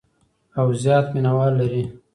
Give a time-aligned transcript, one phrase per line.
[0.59, 1.83] او زیات مینوال لري.